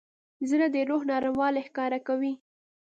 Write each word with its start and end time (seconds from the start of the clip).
زړه 0.49 0.67
د 0.75 0.77
روح 0.89 1.01
نرموالی 1.11 1.61
ښکاره 1.67 1.99
کوي. 2.07 2.33